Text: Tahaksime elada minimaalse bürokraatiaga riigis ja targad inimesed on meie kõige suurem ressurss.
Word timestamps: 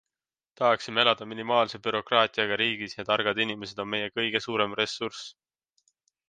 Tahaksime 0.59 1.01
elada 1.01 1.27
minimaalse 1.33 1.79
bürokraatiaga 1.87 2.57
riigis 2.63 2.97
ja 3.01 3.05
targad 3.11 3.43
inimesed 3.45 3.83
on 3.85 3.93
meie 3.93 4.09
kõige 4.17 4.43
suurem 4.47 4.75
ressurss. 4.83 5.23